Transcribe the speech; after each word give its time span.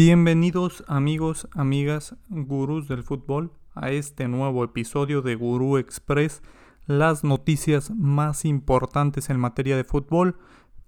Bienvenidos 0.00 0.84
amigos, 0.86 1.48
amigas, 1.56 2.14
gurús 2.28 2.86
del 2.86 3.02
fútbol 3.02 3.50
a 3.74 3.90
este 3.90 4.28
nuevo 4.28 4.62
episodio 4.62 5.22
de 5.22 5.34
Gurú 5.34 5.76
Express, 5.76 6.40
las 6.86 7.24
noticias 7.24 7.90
más 7.90 8.44
importantes 8.44 9.28
en 9.28 9.40
materia 9.40 9.76
de 9.76 9.82
fútbol. 9.82 10.38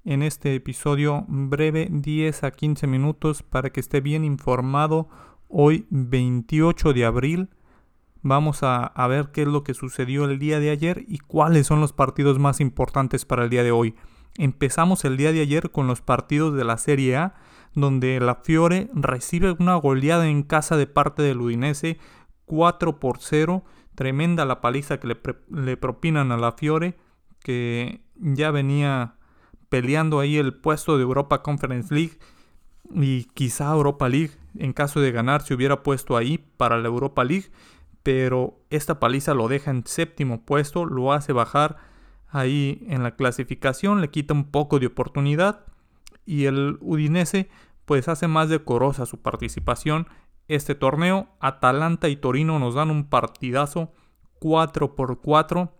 En 0.04 0.22
este 0.22 0.54
episodio 0.54 1.24
breve 1.26 1.88
10 1.90 2.44
a 2.44 2.52
15 2.52 2.86
minutos 2.86 3.42
para 3.42 3.70
que 3.70 3.80
esté 3.80 4.00
bien 4.00 4.24
informado 4.24 5.08
hoy 5.48 5.88
28 5.90 6.92
de 6.92 7.04
abril. 7.04 7.48
Vamos 8.22 8.62
a, 8.62 8.84
a 8.84 9.08
ver 9.08 9.32
qué 9.32 9.42
es 9.42 9.48
lo 9.48 9.64
que 9.64 9.74
sucedió 9.74 10.24
el 10.24 10.38
día 10.38 10.60
de 10.60 10.70
ayer 10.70 11.04
y 11.08 11.18
cuáles 11.18 11.66
son 11.66 11.80
los 11.80 11.92
partidos 11.92 12.38
más 12.38 12.60
importantes 12.60 13.24
para 13.24 13.42
el 13.42 13.50
día 13.50 13.64
de 13.64 13.72
hoy. 13.72 13.96
Empezamos 14.38 15.04
el 15.04 15.16
día 15.16 15.32
de 15.32 15.40
ayer 15.40 15.72
con 15.72 15.88
los 15.88 16.00
partidos 16.00 16.54
de 16.54 16.62
la 16.62 16.78
Serie 16.78 17.16
A 17.16 17.34
donde 17.74 18.18
la 18.20 18.36
Fiore 18.36 18.90
recibe 18.94 19.56
una 19.58 19.76
goleada 19.76 20.28
en 20.28 20.42
casa 20.42 20.76
de 20.76 20.86
parte 20.86 21.22
del 21.22 21.40
Udinese 21.40 21.98
4 22.46 22.98
por 22.98 23.18
0. 23.20 23.64
Tremenda 23.94 24.44
la 24.44 24.60
paliza 24.60 24.98
que 24.98 25.06
le, 25.08 25.76
propinan 25.76 26.32
a 26.32 26.36
la 26.36 26.52
Fiore, 26.52 26.96
que 27.40 28.02
ya 28.16 28.50
venía 28.50 29.14
peleando 29.68 30.20
ahí 30.20 30.36
el 30.36 30.54
puesto 30.54 30.96
de 30.96 31.02
Europa 31.02 31.42
Conference 31.42 31.94
League 31.94 32.18
y 32.92 33.24
quizá 33.34 33.72
Europa 33.72 34.08
League 34.08 34.32
en 34.58 34.72
caso 34.72 35.00
de 35.00 35.12
ganar 35.12 35.42
se 35.42 35.54
hubiera 35.54 35.82
puesto 35.82 36.16
ahí 36.16 36.38
para 36.56 36.78
la 36.78 36.88
Europa 36.88 37.24
League, 37.24 37.50
pero 38.02 38.60
esta 38.70 38.98
paliza 38.98 39.34
lo 39.34 39.48
deja 39.48 39.70
en 39.70 39.86
séptimo 39.86 40.44
puesto, 40.44 40.84
lo 40.84 41.12
hace 41.12 41.32
bajar 41.32 41.76
ahí 42.28 42.84
en 42.88 43.02
la 43.02 43.16
clasificación, 43.16 44.00
le 44.00 44.10
quita 44.10 44.34
un 44.34 44.50
poco 44.50 44.78
de 44.78 44.86
oportunidad 44.86 45.64
y 46.26 46.46
el 46.46 46.78
Udinese 46.80 47.48
pues 47.90 48.06
hace 48.06 48.28
más 48.28 48.48
decorosa 48.48 49.04
su 49.04 49.20
participación. 49.20 50.06
Este 50.46 50.76
torneo, 50.76 51.26
Atalanta 51.40 52.08
y 52.08 52.14
Torino 52.14 52.60
nos 52.60 52.76
dan 52.76 52.88
un 52.88 53.08
partidazo 53.08 53.90
4 54.38 54.94
por 54.94 55.20
4, 55.20 55.72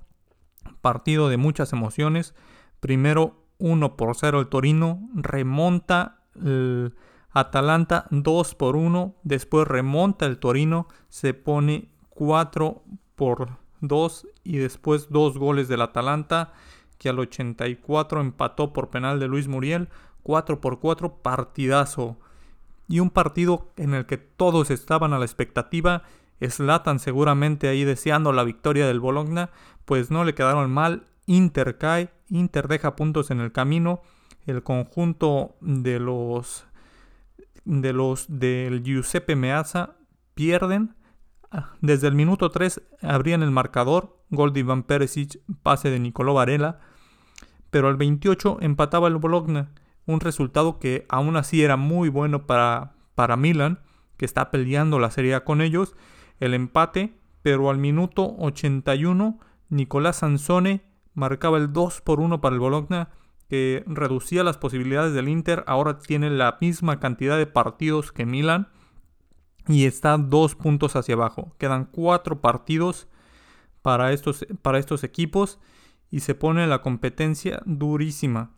partido 0.80 1.28
de 1.28 1.36
muchas 1.36 1.72
emociones. 1.72 2.34
Primero 2.80 3.44
1 3.58 3.96
por 3.96 4.16
0 4.16 4.40
el 4.40 4.48
Torino, 4.48 5.08
remonta 5.14 6.24
el 6.34 6.96
Atalanta 7.30 8.06
2 8.10 8.56
por 8.56 8.74
1, 8.74 9.14
después 9.22 9.68
remonta 9.68 10.26
el 10.26 10.40
Torino, 10.40 10.88
se 11.10 11.32
pone 11.32 11.92
4 12.08 12.82
por 13.14 13.58
2 13.82 14.26
y 14.42 14.56
después 14.56 15.10
dos 15.10 15.38
goles 15.38 15.68
del 15.68 15.82
Atalanta 15.82 16.54
que 16.98 17.08
al 17.08 17.20
84 17.20 18.20
empató 18.20 18.72
por 18.72 18.90
penal 18.90 19.20
de 19.20 19.28
Luis 19.28 19.46
Muriel. 19.46 19.88
4 20.30 20.60
por 20.60 20.78
4 20.78 21.22
partidazo. 21.22 22.16
Y 22.88 23.00
un 23.00 23.10
partido 23.10 23.72
en 23.76 23.94
el 23.94 24.06
que 24.06 24.16
todos 24.16 24.70
estaban 24.70 25.12
a 25.12 25.18
la 25.18 25.24
expectativa. 25.24 26.04
Slatan 26.40 27.00
seguramente 27.00 27.66
ahí 27.66 27.82
deseando 27.82 28.32
la 28.32 28.44
victoria 28.44 28.86
del 28.86 29.00
Bologna. 29.00 29.50
Pues 29.86 30.12
no 30.12 30.22
le 30.22 30.36
quedaron 30.36 30.70
mal. 30.70 31.02
Inter 31.26 31.78
cae. 31.78 32.10
Inter 32.28 32.68
deja 32.68 32.94
puntos 32.94 33.32
en 33.32 33.40
el 33.40 33.50
camino. 33.50 34.02
El 34.46 34.62
conjunto 34.62 35.56
de 35.60 35.98
los 35.98 36.64
de 37.64 37.92
los 37.92 38.26
del 38.28 38.84
Giuseppe 38.84 39.34
Meazza 39.34 39.96
pierden. 40.34 40.94
Desde 41.80 42.06
el 42.06 42.14
minuto 42.14 42.52
3 42.52 42.82
abrían 43.02 43.42
el 43.42 43.50
marcador. 43.50 44.16
Gol 44.30 44.52
de 44.52 44.60
Iván 44.60 44.84
pase 45.64 45.90
de 45.90 45.98
Nicolò 45.98 46.34
Varela. 46.34 46.78
Pero 47.72 47.88
al 47.88 47.96
28 47.96 48.58
empataba 48.60 49.08
el 49.08 49.16
Bologna 49.16 49.72
un 50.06 50.20
resultado 50.20 50.78
que 50.78 51.06
aún 51.08 51.36
así 51.36 51.62
era 51.62 51.76
muy 51.76 52.08
bueno 52.08 52.46
para, 52.46 52.94
para 53.14 53.36
Milan, 53.36 53.80
que 54.16 54.24
está 54.24 54.50
peleando 54.50 54.98
la 54.98 55.10
Serie 55.10 55.42
con 55.44 55.60
ellos, 55.60 55.94
el 56.40 56.54
empate, 56.54 57.14
pero 57.42 57.70
al 57.70 57.78
minuto 57.78 58.34
81 58.38 59.38
Nicolás 59.70 60.16
Sansone 60.16 60.84
marcaba 61.14 61.58
el 61.58 61.72
2 61.72 62.00
por 62.02 62.20
1 62.20 62.40
para 62.40 62.54
el 62.54 62.60
Bologna, 62.60 63.10
que 63.48 63.82
reducía 63.86 64.44
las 64.44 64.58
posibilidades 64.58 65.12
del 65.12 65.28
Inter, 65.28 65.64
ahora 65.66 65.98
tiene 65.98 66.30
la 66.30 66.56
misma 66.60 67.00
cantidad 67.00 67.36
de 67.36 67.46
partidos 67.46 68.12
que 68.12 68.26
Milan 68.26 68.68
y 69.66 69.86
está 69.86 70.16
dos 70.18 70.54
puntos 70.54 70.96
hacia 70.96 71.14
abajo. 71.14 71.54
Quedan 71.58 71.84
cuatro 71.86 72.40
partidos 72.40 73.08
para 73.82 74.12
estos, 74.12 74.46
para 74.62 74.78
estos 74.78 75.04
equipos 75.04 75.58
y 76.10 76.20
se 76.20 76.34
pone 76.34 76.66
la 76.66 76.82
competencia 76.82 77.62
durísima. 77.64 78.50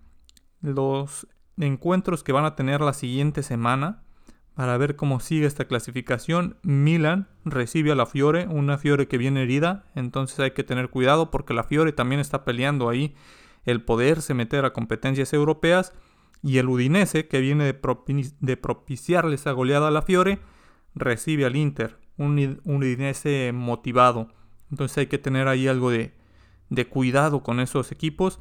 Los 0.62 1.27
encuentros 1.59 2.23
que 2.23 2.33
van 2.33 2.45
a 2.45 2.56
tener 2.56 2.81
la 2.81 2.93
siguiente 2.93 3.43
semana 3.43 4.03
para 4.55 4.77
ver 4.77 4.97
cómo 4.97 5.21
sigue 5.21 5.47
esta 5.47 5.67
clasificación. 5.67 6.56
Milan 6.62 7.28
recibe 7.45 7.93
a 7.93 7.95
la 7.95 8.06
Fiore, 8.06 8.47
una 8.49 8.78
Fiore 8.78 9.09
que 9.09 9.19
viene 9.19 9.43
herida, 9.43 9.84
entonces 9.95 10.39
hay 10.41 10.51
que 10.53 10.65
tener 10.65 10.91
cuidado 10.91 11.31
porque 11.31 11.55
la 11.55 11.65
Fiore 11.65 11.93
también 11.93 12.21
está 12.21 12.45
peleando 12.45 12.89
ahí 12.89 13.15
el 13.65 13.83
poderse 13.83 14.34
meter 14.34 14.65
a 14.65 14.72
competencias 14.72 15.33
europeas. 15.33 15.93
Y 16.45 16.59
el 16.59 16.69
Udinese, 16.69 17.28
que 17.28 17.41
viene 17.41 17.65
de, 17.65 18.56
propiciarle 18.56 19.37
esa 19.37 19.53
goleada 19.53 19.89
a 19.89 19.93
la 19.93 20.03
Fiore, 20.03 20.41
recibe 20.95 21.45
al 21.45 21.55
Inter, 21.55 21.99
un, 22.17 22.61
Udinese 22.65 23.53
motivado. 23.55 24.28
Entonces 24.71 24.99
hay 24.99 25.06
que 25.06 25.19
tener 25.19 25.47
ahí 25.47 25.69
algo 25.69 25.91
de 25.91 26.89
cuidado 26.89 27.45
con 27.45 27.61
esos 27.61 27.93
equipos. 27.93 28.41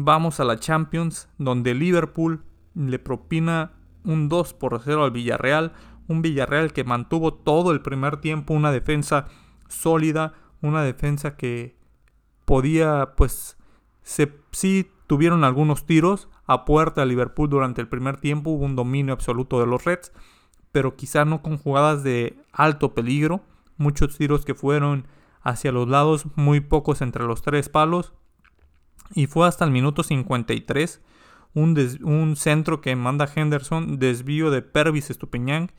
Vamos 0.00 0.38
a 0.38 0.44
la 0.44 0.60
Champions, 0.60 1.28
donde 1.38 1.74
Liverpool 1.74 2.44
le 2.76 3.00
propina 3.00 3.72
un 4.04 4.28
2 4.28 4.54
por 4.54 4.80
0 4.80 5.02
al 5.02 5.10
Villarreal. 5.10 5.72
Un 6.06 6.22
Villarreal 6.22 6.72
que 6.72 6.84
mantuvo 6.84 7.34
todo 7.34 7.72
el 7.72 7.82
primer 7.82 8.18
tiempo 8.18 8.54
una 8.54 8.70
defensa 8.70 9.26
sólida, 9.66 10.34
una 10.62 10.84
defensa 10.84 11.36
que 11.36 11.76
podía, 12.44 13.14
pues, 13.16 13.58
se, 14.02 14.28
tuvieron 15.08 15.42
algunos 15.42 15.84
tiros 15.84 16.28
a 16.46 16.64
puerta 16.64 17.00
de 17.00 17.08
Liverpool 17.08 17.50
durante 17.50 17.80
el 17.80 17.88
primer 17.88 18.18
tiempo, 18.18 18.50
hubo 18.50 18.66
un 18.66 18.76
dominio 18.76 19.12
absoluto 19.12 19.58
de 19.58 19.66
los 19.66 19.84
Reds, 19.84 20.12
pero 20.70 20.94
quizá 20.94 21.24
no 21.24 21.42
con 21.42 21.58
jugadas 21.58 22.04
de 22.04 22.38
alto 22.52 22.94
peligro, 22.94 23.40
muchos 23.76 24.16
tiros 24.16 24.44
que 24.44 24.54
fueron 24.54 25.08
hacia 25.42 25.72
los 25.72 25.88
lados, 25.88 26.26
muy 26.36 26.60
pocos 26.60 27.02
entre 27.02 27.24
los 27.24 27.42
tres 27.42 27.68
palos, 27.68 28.12
y 29.14 29.26
fue 29.26 29.46
hasta 29.46 29.64
el 29.64 29.70
minuto 29.70 30.02
53 30.02 31.00
un, 31.54 32.36
centro 32.36 32.80
que 32.80 32.94
manda 32.96 33.28
Henderson, 33.34 33.98
desvío 33.98 34.50
de 34.50 34.62
Pervis 34.62 35.10
Estupiñán, 35.10 35.72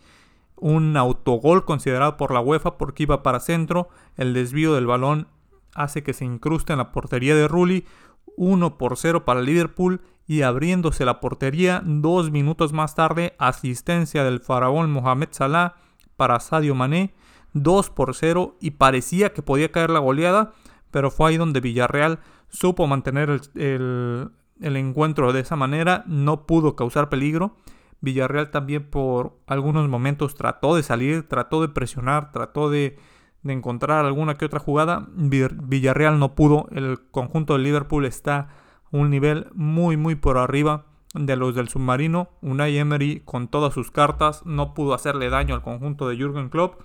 un 0.56 0.98
autogol 0.98 1.64
considerado 1.64 2.18
por 2.18 2.34
la 2.34 2.42
UEFA 2.42 2.78
porque 2.78 3.04
iba 3.04 3.24
para 3.24 3.40
centro, 3.40 3.90
el 4.18 4.34
desvío 4.34 4.74
del 4.74 4.88
balón 4.88 5.28
hace 5.74 6.04
que 6.04 6.14
se 6.14 6.26
incruste 6.26 6.74
en 6.74 6.80
la 6.80 6.92
portería 6.92 7.36
de 7.36 7.48
Rulli, 7.48 7.86
1 8.36 8.78
por 8.78 8.98
0 8.98 9.26
para 9.26 9.42
Liverpool 9.42 10.02
y 10.28 10.42
abriéndose 10.42 11.06
la 11.06 11.20
portería 11.20 11.82
dos 11.86 12.32
minutos 12.32 12.74
más 12.74 12.96
tarde, 12.96 13.36
asistencia 13.40 14.24
del 14.24 14.40
faraón 14.40 14.92
Mohamed 14.92 15.30
Salah 15.32 15.76
para 16.18 16.40
Sadio 16.40 16.76
Mané, 16.76 17.14
2 17.54 17.90
por 17.90 18.14
0 18.14 18.58
y 18.60 18.72
parecía 18.72 19.34
que 19.34 19.42
podía 19.42 19.72
caer 19.72 19.90
la 19.90 20.00
goleada, 20.00 20.54
pero 20.92 21.12
fue 21.12 21.30
ahí 21.30 21.38
donde 21.38 21.62
Villarreal 21.62 22.20
supo 22.50 22.88
mantener 22.88 23.42
el, 23.56 24.32
encuentro 24.62 25.32
de 25.34 25.42
esa 25.42 25.56
manera, 25.56 26.04
no 26.08 26.46
pudo 26.46 26.76
causar 26.76 27.10
peligro. 27.10 27.56
Villarreal 28.02 28.50
también 28.50 28.90
por 28.90 29.38
algunos 29.46 29.88
momentos 29.90 30.36
trató 30.36 30.76
de 30.76 30.84
salir, 30.84 31.28
trató 31.28 31.62
de 31.62 31.70
presionar, 31.70 32.32
trató 32.32 32.70
de, 32.70 32.98
encontrar 33.44 34.06
alguna 34.06 34.36
que 34.36 34.46
otra 34.46 34.60
jugada. 34.60 35.08
Villarreal 35.16 36.20
no 36.20 36.36
pudo, 36.36 36.68
el 36.72 37.00
conjunto 37.12 37.54
de 37.54 37.60
Liverpool 37.60 38.06
está 38.06 38.38
a 38.38 38.48
un 38.92 39.10
nivel 39.10 39.48
muy 39.54 39.98
muy 39.98 40.16
por 40.16 40.38
arriba 40.38 40.86
de 41.14 41.36
los 41.36 41.56
del 41.56 41.70
submarino. 41.70 42.30
Unai 42.42 42.78
Emery 42.78 43.22
con 43.26 43.48
todas 43.48 43.74
sus 43.74 43.92
cartas 43.92 44.46
no 44.46 44.74
pudo 44.74 44.94
hacerle 44.94 45.30
daño 45.30 45.56
al 45.56 45.62
conjunto 45.62 46.08
de 46.08 46.18
Jürgen 46.18 46.50
Klopp, 46.50 46.82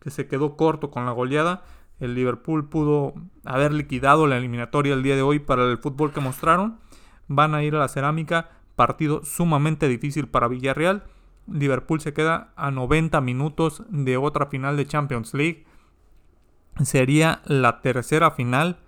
que 0.00 0.10
se 0.10 0.28
quedó 0.28 0.56
corto 0.56 0.90
con 0.90 1.04
la 1.04 1.12
goleada 1.12 1.62
el 2.00 2.14
Liverpool 2.14 2.68
pudo 2.68 3.14
haber 3.44 3.72
liquidado 3.72 4.26
la 4.26 4.36
eliminatoria 4.36 4.94
el 4.94 5.02
día 5.02 5.16
de 5.16 5.22
hoy 5.22 5.38
para 5.38 5.64
el 5.64 5.78
fútbol 5.78 6.12
que 6.12 6.20
mostraron. 6.20 6.78
Van 7.26 7.54
a 7.54 7.62
ir 7.62 7.74
a 7.74 7.80
la 7.80 7.88
cerámica, 7.88 8.50
partido 8.76 9.22
sumamente 9.24 9.88
difícil 9.88 10.28
para 10.28 10.48
Villarreal. 10.48 11.04
Liverpool 11.50 12.00
se 12.00 12.12
queda 12.12 12.52
a 12.56 12.70
90 12.70 13.20
minutos 13.20 13.82
de 13.88 14.16
otra 14.16 14.46
final 14.46 14.76
de 14.76 14.86
Champions 14.86 15.34
League. 15.34 15.64
Sería 16.82 17.42
la 17.44 17.80
tercera 17.80 18.30
final 18.30 18.78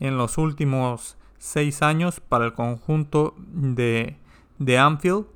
en 0.00 0.18
los 0.18 0.36
últimos 0.36 1.16
seis 1.38 1.82
años 1.82 2.20
para 2.20 2.46
el 2.46 2.54
conjunto 2.54 3.34
de, 3.38 4.16
de 4.58 4.78
Anfield 4.78 5.26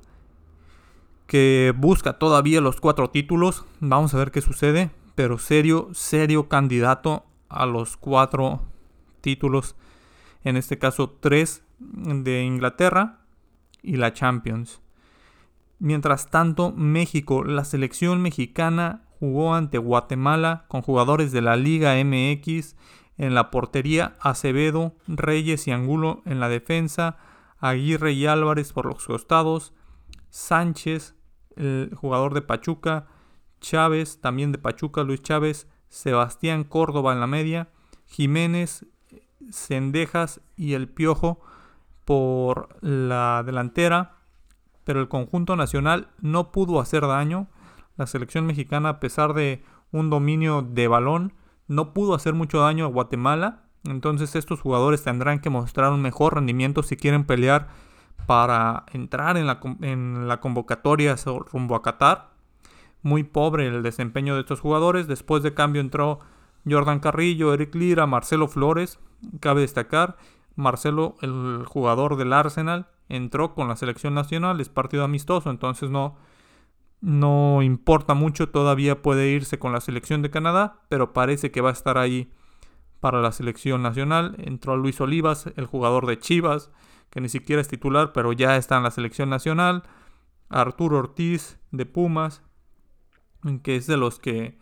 que 1.27 1.73
busca 1.77 2.19
todavía 2.19 2.59
los 2.59 2.81
cuatro 2.81 3.09
títulos. 3.09 3.65
Vamos 3.79 4.13
a 4.13 4.17
ver 4.17 4.31
qué 4.31 4.41
sucede 4.41 4.91
pero 5.15 5.37
serio, 5.37 5.89
serio 5.93 6.47
candidato 6.47 7.25
a 7.49 7.65
los 7.65 7.97
cuatro 7.97 8.61
títulos, 9.21 9.75
en 10.43 10.57
este 10.57 10.77
caso 10.77 11.09
tres 11.19 11.63
de 11.79 12.43
Inglaterra 12.43 13.21
y 13.81 13.97
la 13.97 14.13
Champions. 14.13 14.81
Mientras 15.79 16.29
tanto, 16.29 16.71
México, 16.71 17.43
la 17.43 17.65
selección 17.65 18.21
mexicana 18.21 19.03
jugó 19.19 19.55
ante 19.55 19.77
Guatemala 19.77 20.65
con 20.67 20.81
jugadores 20.81 21.31
de 21.31 21.41
la 21.41 21.55
Liga 21.55 21.95
MX 22.03 22.75
en 23.17 23.35
la 23.35 23.51
portería, 23.51 24.15
Acevedo, 24.19 24.95
Reyes 25.07 25.67
y 25.67 25.71
Angulo 25.71 26.21
en 26.25 26.39
la 26.39 26.49
defensa, 26.49 27.17
Aguirre 27.59 28.13
y 28.13 28.25
Álvarez 28.25 28.73
por 28.73 28.85
los 28.85 29.05
costados, 29.05 29.73
Sánchez, 30.29 31.15
el 31.55 31.93
jugador 31.95 32.33
de 32.33 32.41
Pachuca, 32.41 33.07
Chávez, 33.61 34.19
también 34.19 34.51
de 34.51 34.57
Pachuca, 34.57 35.03
Luis 35.03 35.21
Chávez, 35.21 35.67
Sebastián 35.87 36.65
Córdoba 36.65 37.13
en 37.13 37.21
la 37.21 37.27
media, 37.27 37.69
Jiménez, 38.07 38.85
Cendejas 39.51 40.41
y 40.57 40.73
el 40.73 40.89
Piojo 40.89 41.39
por 42.05 42.75
la 42.81 43.43
delantera, 43.45 44.17
pero 44.83 44.99
el 44.99 45.07
conjunto 45.07 45.55
nacional 45.55 46.09
no 46.19 46.51
pudo 46.51 46.79
hacer 46.79 47.07
daño. 47.07 47.47
La 47.95 48.07
selección 48.07 48.45
mexicana, 48.45 48.89
a 48.89 48.99
pesar 48.99 49.33
de 49.33 49.63
un 49.91 50.09
dominio 50.09 50.61
de 50.61 50.87
balón, 50.87 51.33
no 51.67 51.93
pudo 51.93 52.13
hacer 52.13 52.33
mucho 52.33 52.59
daño 52.59 52.85
a 52.85 52.89
Guatemala. 52.89 53.63
Entonces 53.83 54.35
estos 54.35 54.61
jugadores 54.61 55.03
tendrán 55.03 55.39
que 55.39 55.49
mostrar 55.49 55.91
un 55.91 56.01
mejor 56.01 56.35
rendimiento 56.35 56.83
si 56.83 56.97
quieren 56.97 57.25
pelear 57.25 57.69
para 58.27 58.85
entrar 58.93 59.37
en 59.37 59.47
la, 59.47 59.59
en 59.81 60.27
la 60.27 60.39
convocatoria 60.39 61.15
rumbo 61.51 61.75
a 61.75 61.81
Qatar. 61.81 62.30
Muy 63.03 63.23
pobre 63.23 63.67
el 63.67 63.83
desempeño 63.83 64.35
de 64.35 64.41
estos 64.41 64.59
jugadores. 64.59 65.07
Después 65.07 65.43
de 65.43 65.53
cambio 65.53 65.81
entró 65.81 66.19
Jordan 66.69 66.99
Carrillo, 66.99 67.53
Eric 67.53 67.73
Lira, 67.75 68.05
Marcelo 68.05 68.47
Flores. 68.47 68.99
Cabe 69.39 69.61
destacar, 69.61 70.17
Marcelo, 70.55 71.15
el 71.21 71.63
jugador 71.65 72.15
del 72.15 72.33
Arsenal, 72.33 72.87
entró 73.09 73.53
con 73.53 73.67
la 73.67 73.75
selección 73.75 74.13
nacional, 74.13 74.59
es 74.61 74.69
partido 74.69 75.03
amistoso, 75.03 75.49
entonces 75.49 75.89
no, 75.89 76.17
no 77.01 77.61
importa 77.61 78.13
mucho, 78.13 78.49
todavía 78.49 79.01
puede 79.01 79.29
irse 79.29 79.59
con 79.59 79.73
la 79.73 79.81
selección 79.81 80.21
de 80.21 80.29
Canadá, 80.29 80.81
pero 80.89 81.13
parece 81.13 81.51
que 81.51 81.61
va 81.61 81.69
a 81.69 81.73
estar 81.73 81.97
ahí 81.97 82.31
para 82.99 83.21
la 83.21 83.31
selección 83.31 83.81
nacional. 83.81 84.35
Entró 84.37 84.77
Luis 84.77 85.01
Olivas, 85.01 85.47
el 85.55 85.65
jugador 85.65 86.05
de 86.05 86.19
Chivas, 86.19 86.71
que 87.09 87.19
ni 87.19 87.29
siquiera 87.29 87.61
es 87.61 87.67
titular, 87.67 88.13
pero 88.13 88.31
ya 88.31 88.55
está 88.55 88.77
en 88.77 88.83
la 88.83 88.91
selección 88.91 89.29
nacional. 89.29 89.83
Arturo 90.49 90.99
Ortiz 90.99 91.59
de 91.71 91.85
Pumas, 91.85 92.43
que 93.63 93.75
es 93.75 93.87
de 93.87 93.97
los 93.97 94.19
que 94.19 94.57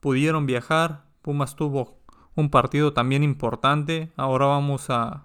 pudieron 0.00 0.46
viajar. 0.46 1.04
Pumas 1.22 1.56
tuvo 1.56 1.98
un 2.34 2.50
partido 2.50 2.92
también 2.92 3.22
importante. 3.22 4.12
Ahora 4.16 4.46
vamos 4.46 4.90
a, 4.90 5.24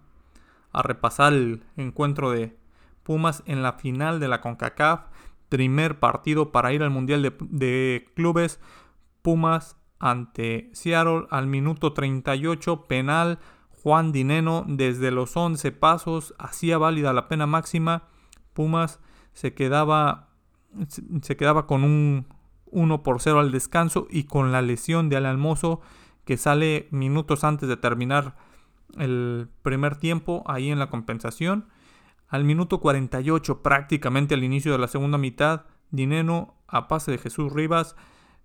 repasar 0.74 1.34
el 1.34 1.64
encuentro 1.76 2.30
de 2.30 2.56
Pumas 3.02 3.42
en 3.48 3.64
la 3.64 3.74
final 3.74 4.20
de 4.20 4.28
la 4.28 4.42
CONCACAF. 4.42 5.06
Primer 5.50 6.00
partido 6.00 6.52
para 6.52 6.74
ir 6.74 6.84
al 6.84 6.90
Mundial 6.90 7.22
de, 7.22 7.34
de 7.40 8.06
Clubes. 8.16 8.60
Pumas 9.22 9.78
ante 10.00 10.70
Seattle 10.74 11.26
al 11.32 11.48
minuto 11.48 11.94
38, 11.94 12.86
penal. 12.88 13.40
Juan 13.82 14.12
Dineno 14.12 14.66
desde 14.68 15.12
los 15.12 15.38
11 15.38 15.72
pasos 15.72 16.34
hacía 16.38 16.78
válida 16.78 17.14
la 17.14 17.28
pena 17.28 17.48
máxima. 17.48 18.04
Pumas 18.54 19.00
se 19.34 19.54
quedaba, 19.54 20.30
se 21.22 21.38
quedaba 21.38 21.68
con 21.68 21.84
un 21.84 22.28
1 22.72 23.04
por 23.04 23.22
0 23.22 23.40
al 23.40 23.52
descanso 23.52 24.08
y 24.10 24.24
con 24.24 24.52
la 24.52 24.62
lesión 24.62 25.10
de 25.10 25.18
Almozo 25.18 25.82
que 26.26 26.38
sale 26.38 26.88
minutos 26.92 27.44
antes 27.44 27.70
de 27.70 27.78
terminar 27.78 28.36
el 28.98 29.50
primer 29.62 29.96
tiempo 29.96 30.44
ahí 30.46 30.70
en 30.70 30.80
la 30.80 30.90
compensación. 30.90 31.68
Al 32.28 32.44
minuto 32.44 32.80
48, 32.80 33.64
prácticamente 33.64 34.36
al 34.36 34.44
inicio 34.44 34.74
de 34.74 34.78
la 34.78 34.88
segunda 34.88 35.18
mitad, 35.18 35.64
Dineno 35.90 36.56
a 36.68 36.90
pase 36.90 37.12
de 37.12 37.18
Jesús 37.18 37.54
Rivas, 37.54 37.96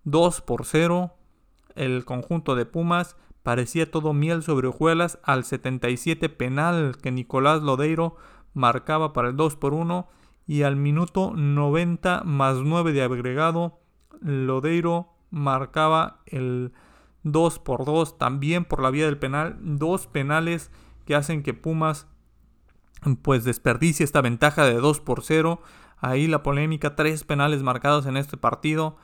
2 0.05 0.41
por 0.43 0.65
0. 0.65 1.15
El 1.75 2.05
conjunto 2.05 2.55
de 2.55 2.67
Pumas 2.67 3.17
parecía 3.43 3.91
todo 3.91 4.13
miel 4.13 4.43
sobre 4.45 4.69
hojuelas 4.69 5.19
al 5.25 5.45
77 5.45 6.29
penal 6.29 6.97
que 7.03 7.11
Nicolás 7.11 7.63
Lodeiro 7.63 8.17
marcaba 8.55 9.13
para 9.13 9.31
el 9.31 9.37
2 9.37 9.57
por 9.57 9.75
1 9.75 10.09
y 10.47 10.63
al 10.63 10.77
minuto 10.77 11.33
90 11.35 12.23
más 12.25 12.59
9 12.59 12.93
de 12.93 13.03
agregado 13.03 13.82
Lodeiro 14.23 15.13
marcaba 15.31 16.21
el 16.27 16.73
2 17.25 17.59
por 17.61 17.85
2 17.85 18.19
también 18.19 18.65
por 18.65 18.83
la 18.83 18.91
vía 18.91 19.07
del 19.07 19.19
penal. 19.19 19.57
Dos 19.61 20.07
penales 20.07 20.71
que 21.05 21.15
hacen 21.15 21.43
que 21.43 21.55
Pumas 21.55 22.07
pues 23.23 23.45
desperdicie 23.45 24.05
esta 24.05 24.21
ventaja 24.21 24.65
de 24.65 24.75
2 24.75 25.01
por 25.01 25.23
0. 25.23 25.61
Ahí 25.99 26.27
la 26.27 26.43
polémica, 26.43 26.95
tres 26.97 27.25
penales 27.25 27.63
marcados 27.63 28.07
en 28.07 28.17
este 28.17 28.37
partido. 28.37 28.97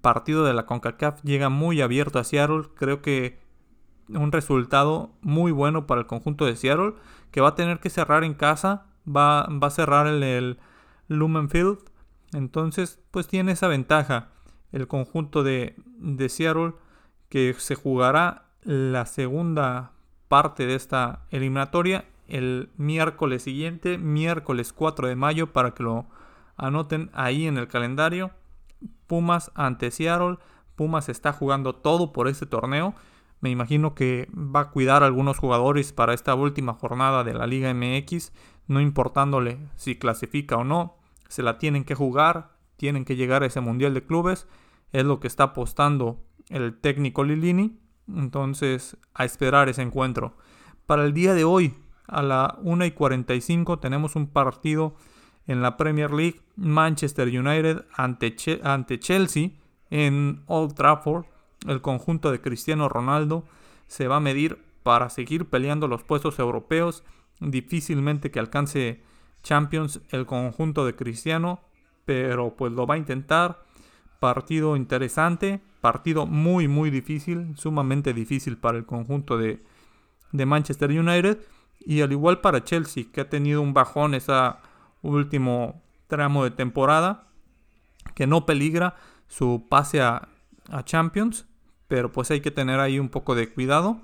Partido 0.00 0.44
de 0.44 0.54
la 0.54 0.66
CONCACAF 0.66 1.22
llega 1.22 1.48
muy 1.48 1.80
abierto 1.80 2.18
a 2.18 2.24
Seattle. 2.24 2.68
Creo 2.74 3.02
que 3.02 3.38
un 4.08 4.32
resultado 4.32 5.12
muy 5.20 5.52
bueno 5.52 5.86
para 5.86 6.00
el 6.00 6.06
conjunto 6.06 6.44
de 6.44 6.56
Seattle. 6.56 6.94
Que 7.30 7.40
va 7.40 7.48
a 7.48 7.54
tener 7.54 7.78
que 7.78 7.90
cerrar 7.90 8.24
en 8.24 8.34
casa. 8.34 8.86
Va, 9.06 9.46
va 9.46 9.68
a 9.68 9.70
cerrar 9.70 10.06
el, 10.06 10.22
el 10.22 10.58
Lumenfield. 11.08 11.78
Entonces, 12.32 13.00
pues 13.10 13.26
tiene 13.26 13.52
esa 13.52 13.68
ventaja 13.68 14.30
el 14.72 14.86
conjunto 14.88 15.42
de, 15.42 15.74
Seattle 16.28 16.74
que 17.28 17.54
se 17.58 17.74
jugará 17.74 18.46
la 18.62 19.06
segunda 19.06 19.92
parte 20.28 20.66
de 20.66 20.74
esta 20.74 21.26
eliminatoria 21.30 22.04
el 22.30 22.70
miércoles 22.76 23.42
siguiente, 23.42 23.98
miércoles 23.98 24.72
4 24.72 25.08
de 25.08 25.16
mayo, 25.16 25.52
para 25.52 25.72
que 25.72 25.82
lo 25.82 26.06
anoten 26.56 27.10
ahí 27.12 27.46
en 27.46 27.58
el 27.58 27.68
calendario. 27.68 28.30
Pumas 29.06 29.50
ante 29.54 29.90
Seattle. 29.90 30.38
Pumas 30.76 31.08
está 31.08 31.32
jugando 31.32 31.74
todo 31.74 32.12
por 32.12 32.28
este 32.28 32.46
torneo. 32.46 32.94
Me 33.40 33.50
imagino 33.50 33.94
que 33.94 34.28
va 34.34 34.60
a 34.60 34.70
cuidar 34.70 35.02
a 35.02 35.06
algunos 35.06 35.38
jugadores 35.38 35.92
para 35.92 36.14
esta 36.14 36.34
última 36.34 36.74
jornada 36.74 37.24
de 37.24 37.34
la 37.34 37.46
Liga 37.46 37.72
MX, 37.74 38.32
no 38.68 38.80
importándole 38.80 39.58
si 39.76 39.96
clasifica 39.96 40.56
o 40.56 40.64
no. 40.64 40.96
Se 41.28 41.42
la 41.42 41.58
tienen 41.58 41.84
que 41.84 41.94
jugar, 41.94 42.52
tienen 42.76 43.04
que 43.04 43.16
llegar 43.16 43.42
a 43.42 43.46
ese 43.46 43.60
Mundial 43.60 43.94
de 43.94 44.04
Clubes. 44.04 44.46
Es 44.92 45.04
lo 45.04 45.20
que 45.20 45.28
está 45.28 45.44
apostando 45.44 46.22
el 46.48 46.78
técnico 46.78 47.24
Lilini. 47.24 47.78
Entonces, 48.08 48.96
a 49.14 49.24
esperar 49.24 49.68
ese 49.68 49.82
encuentro. 49.82 50.36
Para 50.86 51.04
el 51.04 51.12
día 51.12 51.34
de 51.34 51.44
hoy, 51.44 51.74
a 52.06 52.22
la 52.22 52.58
1 52.62 52.84
y 52.86 52.90
45, 52.90 53.78
tenemos 53.78 54.16
un 54.16 54.26
partido 54.26 54.96
en 55.46 55.62
la 55.62 55.76
Premier 55.76 56.12
League. 56.12 56.40
Manchester 56.56 57.28
United 57.28 57.84
ante, 57.94 58.34
ante 58.62 58.98
Chelsea 58.98 59.50
en 59.90 60.42
Old 60.46 60.74
Trafford. 60.74 61.26
El 61.66 61.80
conjunto 61.80 62.30
de 62.30 62.40
Cristiano 62.40 62.88
Ronaldo 62.88 63.44
se 63.86 64.08
va 64.08 64.16
a 64.16 64.20
medir 64.20 64.64
para 64.82 65.10
seguir 65.10 65.46
peleando 65.46 65.88
los 65.88 66.02
puestos 66.02 66.38
europeos. 66.38 67.04
Difícilmente 67.38 68.30
que 68.30 68.40
alcance 68.40 69.02
Champions 69.42 70.00
el 70.10 70.26
conjunto 70.26 70.84
de 70.84 70.94
Cristiano, 70.94 71.60
pero 72.04 72.56
pues 72.56 72.72
lo 72.72 72.86
va 72.86 72.94
a 72.94 72.98
intentar. 72.98 73.62
Partido 74.20 74.76
interesante, 74.76 75.60
partido 75.80 76.26
muy 76.26 76.68
muy 76.68 76.90
difícil, 76.90 77.56
sumamente 77.56 78.12
difícil 78.12 78.56
para 78.56 78.78
el 78.78 78.86
conjunto 78.86 79.36
de, 79.36 79.64
de 80.30 80.46
Manchester 80.46 80.90
United. 80.90 81.38
Y 81.80 82.02
al 82.02 82.12
igual 82.12 82.40
para 82.40 82.62
Chelsea, 82.62 83.06
que 83.12 83.22
ha 83.22 83.28
tenido 83.28 83.62
un 83.62 83.72
bajón 83.72 84.14
ese 84.14 84.32
último 85.02 85.82
tramo 86.06 86.44
de 86.44 86.50
temporada, 86.50 87.28
que 88.14 88.26
no 88.26 88.44
peligra 88.44 88.94
su 89.26 89.66
pase 89.68 90.02
a, 90.02 90.28
a, 90.68 90.84
Champions, 90.84 91.46
pero 91.88 92.12
pues 92.12 92.30
hay 92.30 92.40
que 92.40 92.50
tener 92.50 92.80
ahí 92.80 92.98
un 92.98 93.08
poco 93.08 93.34
de 93.34 93.48
cuidado 93.48 94.02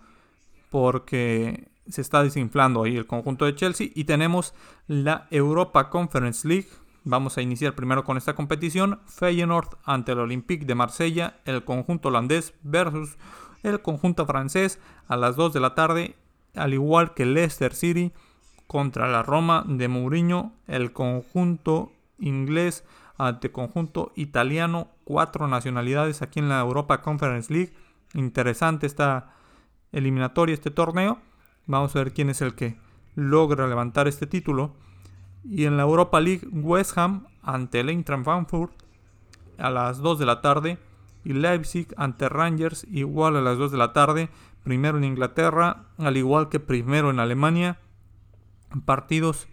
porque 0.70 1.68
se 1.88 2.00
está 2.00 2.22
desinflando 2.22 2.82
ahí 2.82 2.96
el 2.96 3.06
conjunto 3.06 3.44
de 3.44 3.54
Chelsea 3.54 3.88
y 3.94 4.04
tenemos 4.04 4.54
la 4.86 5.26
Europa 5.30 5.90
Conference 5.90 6.46
League 6.46 6.68
Vamos 7.08 7.38
a 7.38 7.42
iniciar 7.42 7.76
primero 7.76 8.02
con 8.02 8.16
esta 8.16 8.34
competición. 8.34 8.98
Feyenoord 9.06 9.78
ante 9.84 10.10
el 10.10 10.18
Olympique 10.18 10.66
de 10.66 10.74
Marsella, 10.74 11.36
el 11.44 11.62
conjunto 11.62 12.08
holandés 12.08 12.52
versus 12.64 13.16
el 13.62 13.80
conjunto 13.80 14.26
francés 14.26 14.80
a 15.06 15.16
las 15.16 15.36
2 15.36 15.52
de 15.52 15.60
la 15.60 15.76
tarde, 15.76 16.16
al 16.56 16.74
igual 16.74 17.14
que 17.14 17.24
Leicester 17.24 17.74
City 17.74 18.12
contra 18.66 19.06
la 19.06 19.22
Roma 19.22 19.64
de 19.68 19.86
Mourinho, 19.86 20.52
el 20.66 20.92
conjunto 20.92 21.92
inglés 22.18 22.82
ante 23.18 23.52
conjunto 23.52 24.12
italiano, 24.16 24.88
cuatro 25.04 25.46
nacionalidades 25.46 26.22
aquí 26.22 26.40
en 26.40 26.48
la 26.48 26.58
Europa 26.58 27.02
Conference 27.02 27.52
League. 27.52 27.72
Interesante 28.14 28.84
esta 28.84 29.32
eliminatoria, 29.92 30.54
este 30.54 30.72
torneo. 30.72 31.20
Vamos 31.66 31.94
a 31.94 32.00
ver 32.00 32.12
quién 32.12 32.30
es 32.30 32.42
el 32.42 32.56
que 32.56 32.80
logra 33.14 33.68
levantar 33.68 34.08
este 34.08 34.26
título. 34.26 34.74
Y 35.48 35.64
en 35.64 35.76
la 35.76 35.84
Europa 35.84 36.20
League, 36.20 36.48
West 36.50 36.96
Ham 36.98 37.26
ante 37.42 37.80
el 37.80 37.88
Eintracht 37.88 38.24
Frankfurt 38.24 38.72
a 39.58 39.70
las 39.70 39.98
2 39.98 40.18
de 40.18 40.26
la 40.26 40.40
tarde. 40.40 40.78
Y 41.24 41.32
Leipzig 41.32 41.88
ante 41.96 42.28
Rangers 42.28 42.86
igual 42.90 43.36
a 43.36 43.40
las 43.40 43.58
2 43.58 43.72
de 43.72 43.78
la 43.78 43.92
tarde. 43.92 44.28
Primero 44.62 44.98
en 44.98 45.04
Inglaterra, 45.04 45.86
al 45.98 46.16
igual 46.16 46.48
que 46.48 46.60
primero 46.60 47.10
en 47.10 47.20
Alemania. 47.20 47.78
Partidos 48.84 49.48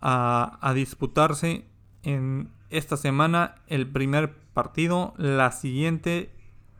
a, 0.00 0.72
disputarse 0.74 1.64
en 2.02 2.50
esta 2.70 2.96
semana 2.96 3.56
el 3.66 3.86
primer 3.86 4.34
partido, 4.52 5.14
la 5.16 5.52
siguiente 5.52 6.30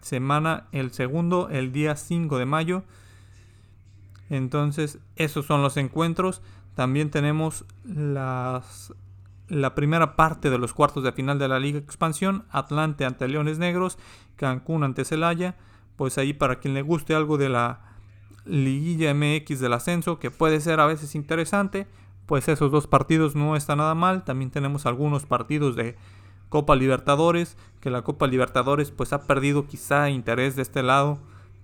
semana 0.01 0.67
el 0.73 0.93
segundo, 0.93 1.49
el 1.51 1.73
día 1.73 1.97
5 1.97 2.39
de 2.39 2.47
mayo. 2.47 2.85
Entonces, 4.29 4.99
esos 5.17 5.47
son 5.47 5.63
los 5.63 5.77
encuentros. 5.77 6.43
También 6.77 7.11
tenemos 7.11 7.65
las, 7.85 8.93
la 9.49 9.75
primera 9.75 10.15
parte 10.15 10.51
de 10.51 10.59
los 10.59 10.75
cuartos 10.75 11.03
de 11.03 11.11
final 11.11 11.39
de 11.39 11.49
la 11.49 11.59
Liga 11.59 11.79
Expansión. 11.79 12.45
Atlante 12.51 13.07
ante 13.07 13.27
Leones 13.27 13.59
Negros, 13.59 13.99
Cancún 14.37 14.85
ante 14.85 15.07
Celaya. 15.07 15.57
Pues 15.97 16.19
ahí 16.19 16.35
para 16.35 16.61
quien 16.61 16.75
le 16.75 16.83
guste 16.83 17.15
algo 17.15 17.39
de 17.39 17.49
la 17.49 17.81
liguilla 18.45 19.15
MX 19.15 19.59
del 19.59 19.73
ascenso, 19.73 20.19
que 20.19 20.31
puede 20.31 20.61
ser 20.61 20.79
a 20.79 20.87
veces 20.87 21.15
interesante, 21.15 21.87
pues 22.27 22.47
esos 22.47 22.71
dos 22.71 22.87
partidos 22.87 23.35
no 23.35 23.57
están 23.57 23.79
nada 23.79 23.95
mal. 23.95 24.25
También 24.25 24.51
tenemos 24.51 24.85
algunos 24.85 25.25
partidos 25.25 25.77
de 25.77 25.97
Copa 26.51 26.77
Libertadores, 26.77 27.57
que 27.81 27.89
la 27.89 28.03
Copa 28.03 28.27
Libertadores 28.27 28.91
pues 28.91 29.15
ha 29.15 29.27
perdido 29.27 29.67
quizá 29.67 30.11
interés 30.11 30.57
de 30.57 30.63
este 30.63 30.83
lado 30.83 31.19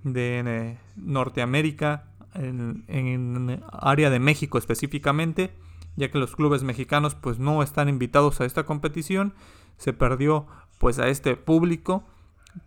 de 0.05 0.43
eh, 0.45 0.79
Norteamérica, 0.97 2.05
en, 2.35 2.85
en, 2.89 3.63
área 3.73 4.11
de 4.11 4.19
México 4.19 4.59
específicamente, 4.59 5.53
ya 5.97 6.11
que 6.11 6.19
los 6.19 6.35
clubes 6.35 6.63
mexicanos 6.63 7.15
pues 7.15 7.39
no 7.39 7.63
están 7.63 7.89
invitados 7.89 8.41
a 8.41 8.45
esta 8.45 8.65
competición, 8.65 9.35
se 9.77 9.93
perdió 9.93 10.47
pues 10.79 10.99
a 10.99 11.09
este 11.09 11.37
público, 11.37 12.05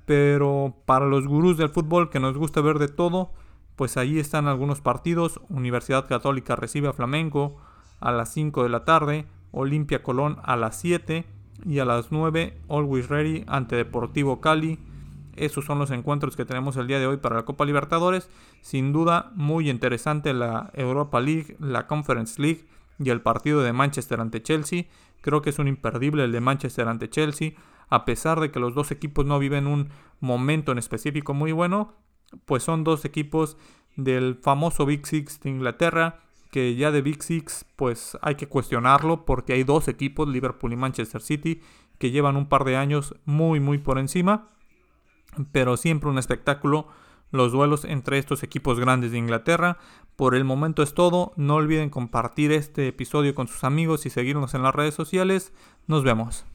pero 0.05 0.75
para 0.85 1.05
los 1.05 1.27
gurús 1.27 1.57
del 1.57 1.69
fútbol 1.69 2.09
que 2.09 2.19
nos 2.19 2.37
gusta 2.37 2.61
ver 2.61 2.79
de 2.79 2.87
todo, 2.87 3.31
pues 3.75 3.97
ahí 3.97 4.19
están 4.19 4.47
algunos 4.47 4.81
partidos, 4.81 5.41
Universidad 5.49 6.07
Católica 6.07 6.55
recibe 6.55 6.87
a 6.87 6.93
Flamengo 6.93 7.57
a 7.99 8.11
las 8.11 8.33
5 8.33 8.63
de 8.63 8.69
la 8.69 8.85
tarde, 8.85 9.25
Olimpia 9.51 10.03
Colón 10.03 10.37
a 10.43 10.55
las 10.55 10.79
7, 10.79 11.25
y 11.63 11.79
a 11.79 11.85
las 11.85 12.11
9 12.11 12.57
Always 12.69 13.07
Ready 13.07 13.43
ante 13.47 13.75
Deportivo 13.75 14.41
Cali. 14.41 14.79
Esos 15.35 15.65
son 15.65 15.79
los 15.79 15.91
encuentros 15.91 16.35
que 16.35 16.45
tenemos 16.45 16.77
el 16.77 16.87
día 16.87 16.99
de 16.99 17.07
hoy 17.07 17.17
para 17.17 17.35
la 17.35 17.45
Copa 17.45 17.65
Libertadores. 17.65 18.29
Sin 18.61 18.93
duda 18.93 19.31
muy 19.35 19.69
interesante 19.69 20.33
la 20.33 20.71
Europa 20.73 21.19
League, 21.19 21.55
la 21.59 21.87
Conference 21.87 22.41
League 22.41 22.65
y 22.99 23.09
el 23.09 23.21
partido 23.21 23.61
de 23.61 23.73
Manchester 23.73 24.21
ante 24.21 24.41
Chelsea. 24.41 24.85
Creo 25.21 25.41
que 25.41 25.49
es 25.49 25.59
un 25.59 25.67
imperdible 25.67 26.23
el 26.23 26.31
de 26.31 26.41
Manchester 26.41 26.87
ante 26.87 27.09
Chelsea. 27.09 27.51
A 27.89 28.05
pesar 28.05 28.39
de 28.39 28.51
que 28.51 28.59
los 28.59 28.73
dos 28.73 28.91
equipos 28.91 29.25
no 29.25 29.37
viven 29.39 29.67
un 29.67 29.89
momento 30.19 30.71
en 30.71 30.77
específico 30.77 31.33
muy 31.33 31.51
bueno, 31.51 31.93
pues 32.45 32.63
son 32.63 32.83
dos 32.83 33.05
equipos 33.05 33.57
del 33.95 34.35
famoso 34.35 34.85
Big 34.85 35.05
Six 35.05 35.39
de 35.41 35.49
Inglaterra 35.49 36.21
que 36.55 36.73
ya 36.75 36.89
de 36.89 37.01
Big 37.01 37.21
Six 37.21 37.65
pues 37.75 38.17
hay 38.21 38.35
que 38.35 38.47
cuestionarlo 38.47 39.25
porque 39.25 39.51
hay 39.51 39.65
dos 39.65 39.89
equipos, 39.89 40.29
Liverpool 40.29 40.71
y 40.71 40.77
Manchester 40.77 41.21
City, 41.21 41.61
que 41.97 42.11
llevan 42.11 42.37
un 42.37 42.47
par 42.47 42.63
de 42.63 42.77
años 42.77 43.13
muy 43.25 43.59
muy 43.59 43.77
por 43.77 43.99
encima, 43.99 44.47
pero 45.51 45.77
siempre 45.77 46.09
un 46.09 46.17
espectáculo 46.17 46.87
los 47.31 47.51
duelos 47.51 47.85
entre 47.85 48.17
estos 48.17 48.43
equipos 48.43 48.79
grandes 48.79 49.11
de 49.11 49.17
Inglaterra. 49.17 49.77
Por 50.15 50.35
el 50.35 50.43
momento 50.43 50.81
es 50.81 50.93
todo, 50.93 51.33
no 51.35 51.55
olviden 51.55 51.89
compartir 51.89 52.51
este 52.51 52.87
episodio 52.87 53.35
con 53.35 53.47
sus 53.47 53.63
amigos 53.63 54.05
y 54.05 54.09
seguirnos 54.09 54.53
en 54.53 54.63
las 54.63 54.73
redes 54.73 54.95
sociales. 54.95 55.51
Nos 55.87 56.03
vemos. 56.03 56.45